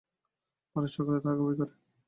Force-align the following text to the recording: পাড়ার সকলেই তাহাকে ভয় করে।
পাড়ার 0.71 0.91
সকলেই 0.95 1.21
তাহাকে 1.23 1.41
ভয় 1.41 1.55
করে। 1.59 1.73